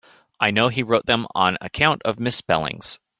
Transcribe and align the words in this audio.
I 0.39 0.49
know 0.49 0.69
he 0.69 0.81
wrote 0.81 1.05
them 1.05 1.27
on 1.35 1.59
account 1.61 2.01
of 2.05 2.15
the 2.15 2.23
misspellings. 2.23 2.97